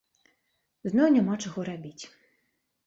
Зноў 0.93 1.07
няма 1.19 1.33
чаго 1.45 1.59
рабіць. 1.71 2.03